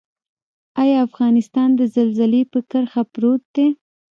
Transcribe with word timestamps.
آیا 0.81 0.97
افغانستان 1.07 1.69
د 1.75 1.81
زلزلې 1.95 2.41
په 2.51 2.59
کرښه 2.69 3.03
پروت 3.13 3.41
دی؟ 3.55 3.67